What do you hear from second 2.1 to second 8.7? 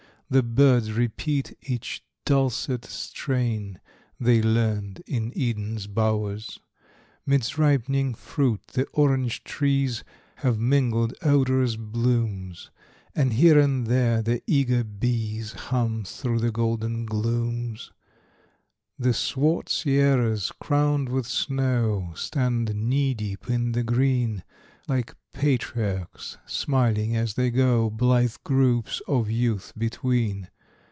dulcet strain They learned in Eden's bowers. 'Midst ripening fruit,